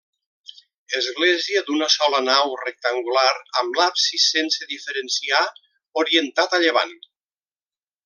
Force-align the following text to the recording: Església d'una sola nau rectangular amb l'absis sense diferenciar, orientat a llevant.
Església 0.99 1.61
d'una 1.67 1.89
sola 1.97 2.21
nau 2.29 2.57
rectangular 2.63 3.27
amb 3.63 3.79
l'absis 3.81 4.27
sense 4.33 4.71
diferenciar, 4.75 5.47
orientat 6.05 6.61
a 6.61 6.63
llevant. 6.69 7.01